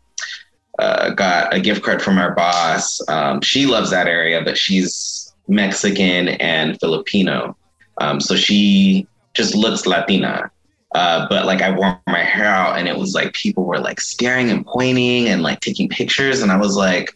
uh, 0.78 1.10
got 1.10 1.54
a 1.54 1.60
gift 1.60 1.82
card 1.82 2.02
from 2.02 2.18
our 2.18 2.34
boss. 2.34 3.00
Um, 3.08 3.40
she 3.42 3.66
loves 3.66 3.90
that 3.90 4.06
area, 4.06 4.42
but 4.42 4.58
she's 4.58 5.32
Mexican 5.48 6.28
and 6.28 6.78
Filipino. 6.80 7.56
Um, 7.98 8.20
so 8.20 8.34
she 8.34 9.06
just 9.34 9.54
looks 9.54 9.86
Latina. 9.86 10.50
Uh, 10.94 11.26
but 11.28 11.46
like 11.46 11.62
I 11.62 11.70
wore 11.70 12.00
my 12.08 12.24
hair 12.24 12.46
out 12.46 12.78
and 12.78 12.88
it 12.88 12.96
was 12.96 13.14
like 13.14 13.32
people 13.32 13.64
were 13.64 13.78
like 13.78 14.00
staring 14.00 14.50
and 14.50 14.66
pointing 14.66 15.28
and 15.28 15.42
like 15.42 15.60
taking 15.60 15.88
pictures. 15.88 16.42
And 16.42 16.50
I 16.50 16.56
was 16.56 16.76
like, 16.76 17.14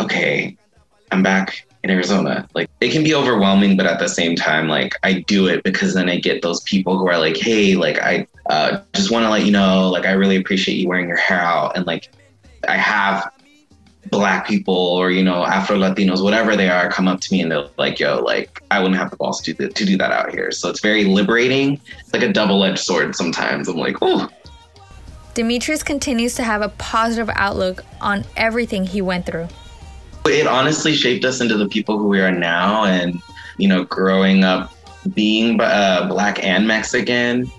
okay, 0.00 0.56
I'm 1.10 1.22
back 1.22 1.66
in 1.82 1.90
Arizona. 1.90 2.48
Like 2.54 2.70
it 2.80 2.90
can 2.90 3.04
be 3.04 3.14
overwhelming, 3.14 3.76
but 3.76 3.86
at 3.86 3.98
the 3.98 4.08
same 4.08 4.34
time, 4.34 4.68
like 4.68 4.94
I 5.02 5.20
do 5.20 5.46
it 5.46 5.62
because 5.62 5.92
then 5.92 6.08
I 6.08 6.18
get 6.18 6.40
those 6.40 6.62
people 6.62 6.96
who 6.98 7.06
are 7.08 7.18
like, 7.18 7.36
hey, 7.36 7.74
like 7.74 7.98
I 7.98 8.26
uh, 8.48 8.80
just 8.94 9.10
want 9.10 9.24
to 9.24 9.30
let 9.30 9.44
you 9.44 9.52
know, 9.52 9.90
like 9.90 10.06
I 10.06 10.12
really 10.12 10.36
appreciate 10.36 10.76
you 10.76 10.88
wearing 10.88 11.08
your 11.08 11.16
hair 11.16 11.40
out. 11.40 11.76
And 11.76 11.86
like 11.86 12.10
I 12.66 12.76
have 12.76 13.30
black 14.10 14.46
people 14.46 14.74
or 14.74 15.10
you 15.10 15.22
know 15.22 15.44
Afro 15.44 15.76
Latinos, 15.76 16.22
whatever 16.22 16.56
they 16.56 16.68
are, 16.68 16.90
come 16.90 17.08
up 17.08 17.20
to 17.20 17.32
me 17.32 17.40
and 17.40 17.50
they're 17.50 17.68
like, 17.76 18.00
"Yo, 18.00 18.20
like 18.20 18.62
I 18.70 18.80
wouldn't 18.80 18.98
have 18.98 19.10
the 19.10 19.16
balls 19.16 19.40
to 19.42 19.52
do 19.52 19.66
that, 19.66 19.74
to 19.76 19.84
do 19.84 19.96
that 19.98 20.12
out 20.12 20.30
here." 20.30 20.50
So 20.50 20.68
it's 20.68 20.80
very 20.80 21.04
liberating. 21.04 21.80
It's 22.00 22.12
like 22.12 22.22
a 22.22 22.32
double 22.32 22.62
edged 22.64 22.80
sword. 22.80 23.14
Sometimes 23.14 23.68
I'm 23.68 23.76
like, 23.76 23.96
"Oh, 24.02 24.28
Demetrius 25.34 25.82
continues 25.82 26.34
to 26.34 26.42
have 26.42 26.60
a 26.60 26.68
positive 26.68 27.30
outlook 27.34 27.84
on 28.00 28.24
everything 28.36 28.86
he 28.86 29.00
went 29.00 29.24
through. 29.24 29.48
It 30.26 30.46
honestly 30.46 30.94
shaped 30.94 31.24
us 31.24 31.40
into 31.40 31.56
the 31.56 31.68
people 31.68 31.98
who 31.98 32.06
we 32.06 32.20
are 32.20 32.30
now. 32.30 32.84
And, 32.84 33.20
you 33.56 33.66
know, 33.66 33.84
growing 33.84 34.44
up 34.44 34.72
being 35.14 35.60
uh, 35.60 36.06
Black 36.08 36.44
and 36.44 36.66
Mexican, 36.66 37.50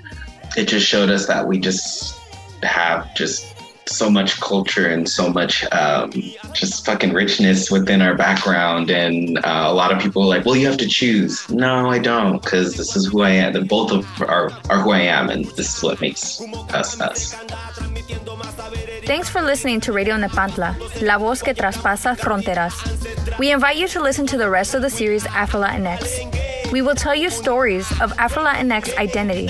it 0.56 0.68
just 0.68 0.86
showed 0.86 1.10
us 1.10 1.26
that 1.28 1.48
we 1.48 1.60
just 1.60 2.20
have 2.62 3.14
just 3.16 3.53
so 3.86 4.10
much 4.10 4.40
culture 4.40 4.88
and 4.88 5.08
so 5.08 5.30
much 5.30 5.64
um, 5.72 6.12
just 6.54 6.86
fucking 6.86 7.14
richness 7.14 7.70
within 7.70 8.02
our 8.02 8.16
background. 8.16 8.90
And 8.90 9.38
uh, 9.40 9.66
a 9.68 9.74
lot 9.74 9.92
of 9.92 10.00
people 10.02 10.24
are 10.24 10.28
like, 10.28 10.46
well, 10.46 10.56
you 10.56 10.68
have 10.68 10.78
to 10.78 10.88
choose. 10.88 11.48
No, 11.50 11.90
I 11.90 12.00
don't, 12.00 12.42
because 12.42 12.76
this 12.76 12.96
is 12.96 13.08
who 13.08 13.22
I 13.22 13.32
am. 13.32 13.54
The 13.54 13.62
Both 13.62 13.92
of 13.92 14.22
are, 14.22 14.52
are 14.70 14.80
who 14.82 14.92
I 14.92 15.02
am, 15.02 15.30
and 15.30 15.46
this 15.58 15.78
is 15.78 15.84
what 15.84 16.02
makes 16.02 16.42
us 16.74 17.00
us. 17.00 17.34
Thanks 19.06 19.30
for 19.30 19.42
listening 19.42 19.82
to 19.82 19.92
Radio 19.92 20.16
Nepantla, 20.16 20.76
La 21.02 21.18
Voz 21.18 21.42
que 21.42 21.54
Traspasa 21.54 22.18
Fronteras. 22.18 23.38
We 23.38 23.52
invite 23.52 23.78
you 23.78 23.88
to 23.90 24.02
listen 24.02 24.26
to 24.28 24.38
the 24.38 24.50
rest 24.50 24.74
of 24.74 24.82
the 24.82 24.90
series 24.90 25.26
Afro 25.26 25.62
Latinx. 25.62 26.72
We 26.72 26.82
will 26.82 26.96
tell 26.96 27.16
you 27.16 27.30
stories 27.30 27.90
of 28.02 28.14
Afro 28.18 28.44
Latinx 28.44 28.98
identity 28.98 29.50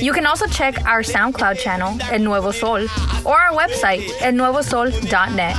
you 0.00 0.12
can 0.12 0.26
also 0.26 0.46
check 0.46 0.84
our 0.86 1.02
SoundCloud 1.02 1.58
channel, 1.58 1.96
El 2.10 2.20
Nuevo 2.20 2.50
Sol, 2.50 2.86
or 3.24 3.38
our 3.38 3.52
website, 3.52 4.06
elnuevosol.net. 4.20 5.56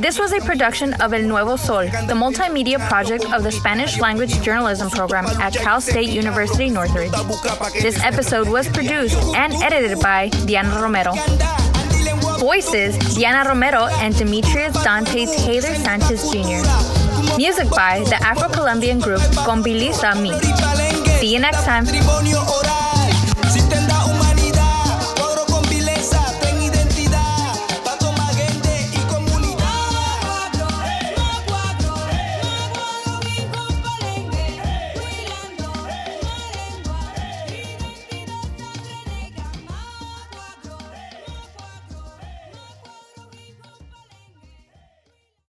This 0.00 0.18
was 0.18 0.32
a 0.32 0.40
production 0.40 0.94
of 0.94 1.12
El 1.12 1.22
Nuevo 1.22 1.56
Sol, 1.56 1.84
the 1.84 2.14
multimedia 2.14 2.78
project 2.88 3.24
of 3.32 3.42
the 3.42 3.50
Spanish 3.52 4.00
language 4.00 4.40
journalism 4.42 4.90
program 4.90 5.26
at 5.40 5.54
Cal 5.54 5.80
State 5.80 6.10
University 6.10 6.68
Northridge. 6.70 7.12
This 7.80 8.02
episode 8.02 8.48
was 8.48 8.68
produced 8.68 9.16
and 9.34 9.52
edited 9.54 10.00
by 10.00 10.28
Diana 10.46 10.80
Romero. 10.80 11.14
Voices 12.38 12.96
Diana 13.14 13.48
Romero 13.48 13.88
and 14.00 14.16
Demetrius 14.16 14.72
Dante 14.82 15.26
Taylor 15.26 15.74
Sanchez 15.74 16.30
Jr. 16.30 16.62
Music 17.36 17.68
by 17.70 18.00
the 18.08 18.18
Afro 18.22 18.48
Colombian 18.48 18.98
group 18.98 19.20
Kombilesa 19.44 20.14
Mi. 20.20 20.32
See 21.18 21.34
you 21.34 21.38
next 21.38 21.64
time. 21.64 21.84